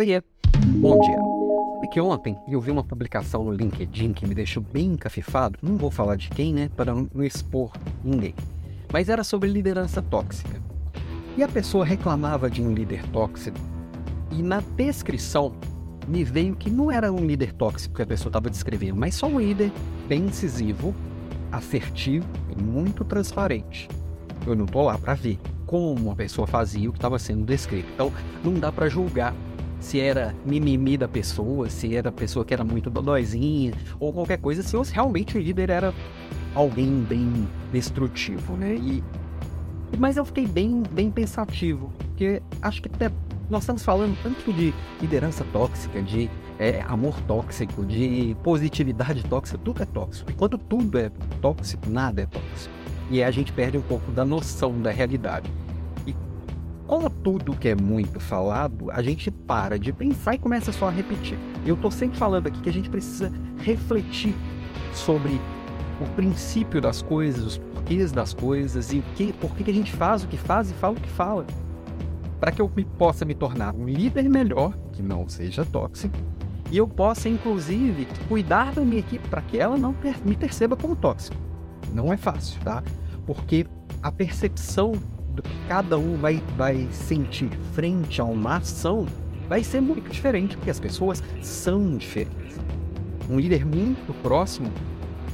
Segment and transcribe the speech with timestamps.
[0.00, 0.22] Oiê,
[0.78, 1.18] bom dia.
[1.78, 5.58] Porque ontem eu vi uma publicação no LinkedIn que me deixou bem encafifado.
[5.60, 6.70] Não vou falar de quem, né?
[6.74, 7.70] Para não expor
[8.02, 8.34] ninguém.
[8.90, 10.58] Mas era sobre liderança tóxica.
[11.36, 13.58] E a pessoa reclamava de um líder tóxico.
[14.30, 15.52] E na descrição
[16.08, 19.26] me veio que não era um líder tóxico que a pessoa estava descrevendo, mas só
[19.26, 19.70] um líder
[20.08, 20.94] bem incisivo,
[21.52, 23.86] assertivo e muito transparente.
[24.46, 27.86] Eu não tô lá para ver como a pessoa fazia o que estava sendo descrito.
[27.92, 28.10] Então,
[28.42, 29.34] não dá para julgar
[29.80, 34.62] se era mimimi da pessoa, se era pessoa que era muito dodóizinha, ou qualquer coisa,
[34.62, 35.94] se realmente o líder era
[36.54, 38.74] alguém bem destrutivo, né?
[38.74, 39.02] E,
[39.98, 43.10] mas eu fiquei bem, bem pensativo, porque acho que até
[43.48, 49.82] nós estamos falando tanto de liderança tóxica, de é, amor tóxico, de positividade tóxica, tudo
[49.82, 50.30] é tóxico.
[50.30, 52.74] E quando tudo é tóxico, nada é tóxico.
[53.10, 55.50] E aí a gente perde um pouco da noção da realidade.
[56.90, 60.90] Como tudo que é muito falado, a gente para de pensar e começa só a
[60.90, 61.38] repetir.
[61.64, 64.34] Eu estou sempre falando aqui que a gente precisa refletir
[64.92, 65.40] sobre
[66.00, 69.92] o princípio das coisas, os porquês das coisas e o que, por que a gente
[69.92, 71.46] faz o que faz e fala o que fala.
[72.40, 76.18] Para que eu me, possa me tornar um líder melhor, que não seja tóxico,
[76.72, 80.96] e eu possa, inclusive, cuidar da minha equipe para que ela não me perceba como
[80.96, 81.36] tóxico.
[81.94, 82.82] Não é fácil, tá?
[83.24, 83.64] Porque
[84.02, 84.94] a percepção
[85.42, 89.06] que cada um vai, vai sentir frente a uma ação
[89.50, 92.56] vai ser muito diferente, porque as pessoas são diferentes.
[93.28, 94.70] Um líder muito próximo,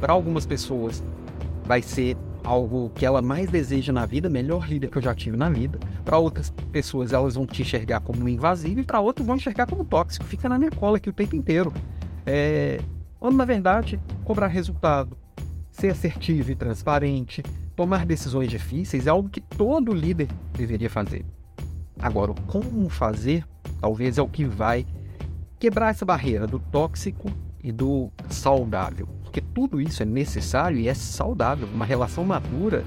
[0.00, 1.04] para algumas pessoas,
[1.66, 5.36] vai ser algo que ela mais deseja na vida, melhor líder que eu já tive
[5.36, 5.78] na vida.
[6.06, 9.84] Para outras pessoas, elas vão te enxergar como invasivo e para outras vão enxergar como
[9.84, 10.24] tóxico.
[10.24, 11.70] Fica na minha cola aqui o tempo inteiro.
[12.24, 12.80] É...
[13.20, 15.18] Ou, na verdade, cobrar resultado,
[15.78, 17.42] ser assertivo e transparente,
[17.76, 21.24] tomar decisões difíceis é algo que todo líder deveria fazer.
[22.00, 23.44] Agora, como fazer,
[23.80, 24.84] talvez é o que vai
[25.58, 27.30] quebrar essa barreira do tóxico
[27.62, 29.08] e do saudável.
[29.22, 31.68] Porque tudo isso é necessário e é saudável.
[31.72, 32.84] Uma relação madura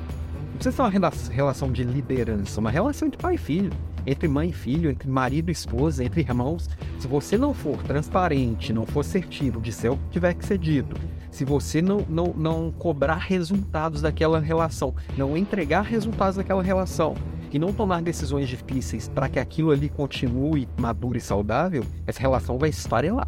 [0.50, 3.72] não precisa ser uma relação de liderança, uma relação entre pai e filho,
[4.06, 6.70] entre mãe e filho, entre marido e esposa, entre irmãos.
[7.00, 10.96] Se você não for transparente, não for assertivo, disser o que tiver que ser dito,
[11.32, 17.16] se você não, não, não cobrar resultados daquela relação, não entregar resultados daquela relação
[17.52, 22.58] e não tomar decisões difíceis para que aquilo ali continue maduro e saudável, essa relação
[22.58, 23.28] vai esfarelar.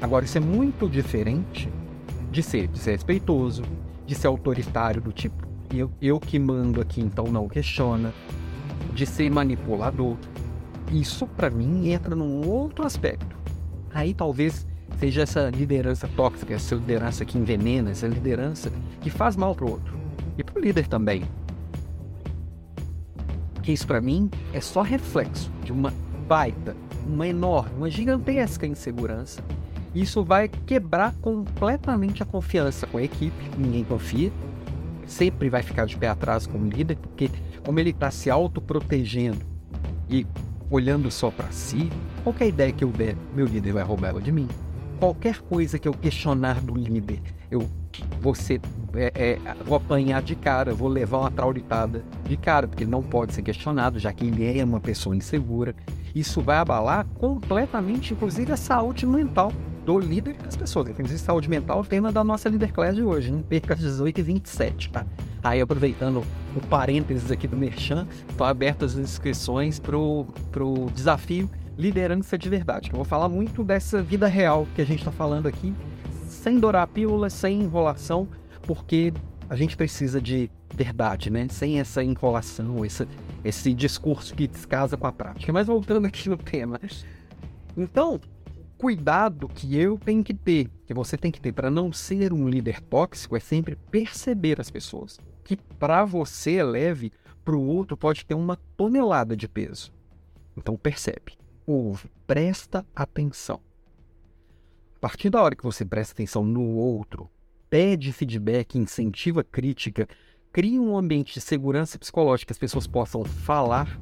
[0.00, 1.70] Agora, isso é muito diferente
[2.30, 3.62] de ser, de respeitoso,
[4.06, 8.12] de ser autoritário, do tipo, eu, eu que mando aqui, então não questiona,
[8.92, 10.16] de ser manipulador.
[10.92, 13.36] Isso, para mim, entra num outro aspecto.
[13.92, 14.66] Aí talvez
[14.98, 19.94] seja essa liderança tóxica, essa liderança que envenena, essa liderança que faz mal pro outro.
[20.36, 21.24] E pro líder também.
[23.62, 25.92] Que isso para mim é só reflexo de uma
[26.26, 29.42] baita, uma enorme, uma gigantesca insegurança
[29.94, 34.32] isso vai quebrar completamente a confiança com a equipe, ninguém confia,
[35.06, 37.30] sempre vai ficar de pé atrás como líder, porque
[37.64, 39.38] como ele está se autoprotegendo
[40.10, 40.26] e
[40.68, 41.90] olhando só para si,
[42.24, 44.48] qualquer ideia que eu der, meu líder vai roubar ela de mim.
[44.98, 47.68] Qualquer coisa que eu questionar do líder, eu
[48.20, 48.60] vou, ser,
[48.94, 53.02] é, é, vou apanhar de cara, vou levar uma traulitada de cara, porque ele não
[53.02, 55.74] pode ser questionado, já que ele é uma pessoa insegura.
[56.14, 59.52] Isso vai abalar completamente, inclusive, a saúde mental
[59.84, 60.88] do líder das pessoas.
[60.88, 64.18] Inclusive, saúde mental é o tema da nossa Líder Class de hoje, não perca 18
[64.18, 65.04] e 27, tá?
[65.42, 66.24] Aí, aproveitando
[66.56, 72.90] o parênteses aqui do Merchan, estão abertas as inscrições pro, pro desafio Liderança de Verdade,
[72.90, 75.74] eu vou falar muito dessa vida real que a gente está falando aqui,
[76.28, 78.28] sem dourar a pílula, sem enrolação,
[78.62, 79.12] porque
[79.48, 81.48] a gente precisa de verdade, né?
[81.50, 83.08] Sem essa enrolação, esse,
[83.44, 85.52] esse discurso que descasa com a prática.
[85.52, 86.80] Mas voltando aqui no tema.
[87.76, 88.20] Então,
[88.78, 92.48] cuidado que eu tenho que ter, que você tem que ter para não ser um
[92.48, 95.18] líder tóxico é sempre perceber as pessoas.
[95.42, 97.12] Que para você é leve,
[97.44, 99.92] para o outro pode ter uma tonelada de peso.
[100.56, 101.36] Então percebe,
[101.66, 103.60] ouve, presta atenção.
[104.96, 107.30] A partir da hora que você presta atenção no outro,
[107.68, 110.08] pede feedback, incentiva crítica,
[110.52, 113.98] cria um ambiente de segurança psicológica que as pessoas possam falar,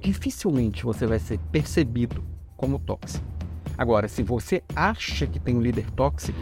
[0.00, 2.24] dificilmente você vai ser percebido
[2.56, 3.24] como tóxico.
[3.76, 6.38] Agora, se você acha que tem um líder tóxico,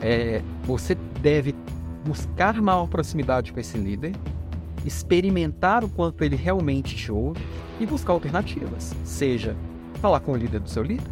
[0.00, 1.54] é, você deve
[2.04, 4.12] buscar maior proximidade com esse líder,
[4.84, 7.40] experimentar o quanto ele realmente te ouve
[7.80, 8.94] e buscar alternativas.
[9.04, 9.56] Seja
[10.00, 11.06] falar com o líder do seu líder,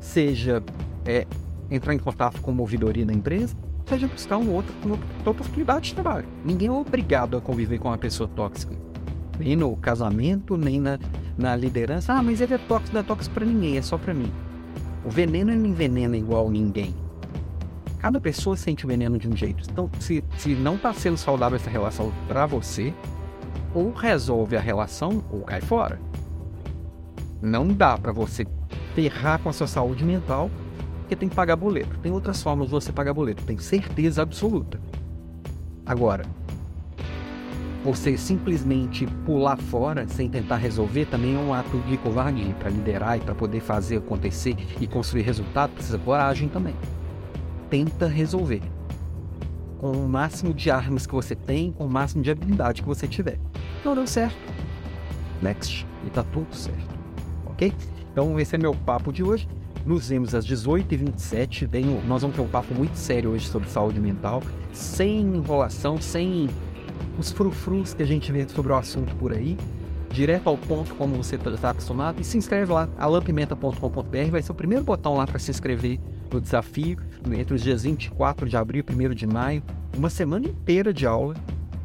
[0.00, 0.62] seja
[1.04, 1.26] é,
[1.70, 3.56] entrar em contato com uma ouvidoria da empresa,
[3.86, 6.26] seja buscar um outro, uma outra oportunidade de trabalho.
[6.44, 8.76] Ninguém é obrigado a conviver com uma pessoa tóxica.
[9.38, 10.98] Nem no casamento, nem na,
[11.36, 14.12] na liderança, ah, mas ele é tóxico, não é tóxico pra ninguém, é só pra
[14.12, 14.30] mim.
[15.04, 16.94] O veneno não envenena igual ninguém.
[17.98, 19.64] Cada pessoa sente o veneno de um jeito.
[19.70, 22.94] Então, se, se não está sendo saudável essa relação para você,
[23.74, 26.00] ou resolve a relação ou cai fora.
[27.40, 28.46] Não dá para você
[28.94, 30.50] ferrar com a sua saúde mental
[31.00, 31.98] porque tem que pagar boleto.
[32.00, 34.78] Tem outras formas de você pagar boleto, tem certeza absoluta.
[35.86, 36.24] Agora,
[37.82, 42.52] você simplesmente pular fora sem tentar resolver também é um ato de covardia.
[42.54, 46.74] Para liderar e para poder fazer acontecer e construir resultado, precisa coragem também.
[47.70, 48.62] Tenta resolver.
[49.78, 53.06] Com o máximo de armas que você tem, com o máximo de habilidade que você
[53.06, 53.38] tiver.
[53.84, 54.36] Não deu certo.
[55.40, 55.86] Next.
[56.06, 56.98] E tá tudo certo.
[57.46, 57.72] Ok?
[58.12, 59.48] Então esse é meu papo de hoje.
[59.86, 61.68] Nos vemos às 18h27.
[62.06, 64.42] Nós vamos ter um papo muito sério hoje sobre saúde mental,
[64.72, 66.48] sem enrolação, sem
[67.18, 69.56] os frufrus que a gente vê sobre o assunto por aí,
[70.10, 74.54] direto ao ponto como você está acostumado, e se inscreve lá, alampimenta.com.br, vai ser o
[74.54, 75.98] primeiro botão lá para se inscrever
[76.32, 76.98] no desafio,
[77.32, 79.62] entre os dias 24 de abril e 1 de maio,
[79.96, 81.34] uma semana inteira de aula,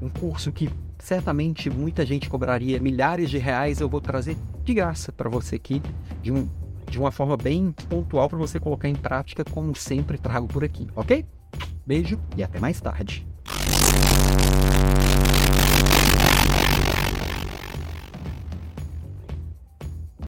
[0.01, 0.69] um curso que
[0.99, 5.81] certamente muita gente cobraria milhares de reais, eu vou trazer de graça para você aqui,
[6.21, 6.47] de, um,
[6.89, 10.87] de uma forma bem pontual para você colocar em prática, como sempre trago por aqui,
[10.95, 11.25] ok?
[11.85, 13.27] Beijo e até mais tarde.